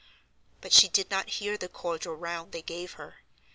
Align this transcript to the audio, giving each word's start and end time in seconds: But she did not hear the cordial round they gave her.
But 0.61 0.73
she 0.73 0.89
did 0.89 1.11
not 1.11 1.29
hear 1.29 1.59
the 1.59 1.69
cordial 1.69 2.15
round 2.15 2.53
they 2.53 2.63
gave 2.63 2.93
her. 2.93 3.19